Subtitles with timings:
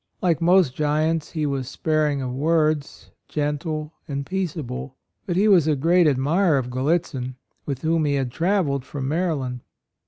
[0.19, 4.95] Like most giants, he was sparing of words, gentle and peaceable;
[5.27, 7.35] but he was a great admirer of Gallitzin,
[7.67, 9.59] with whom he had travelled from Maryland.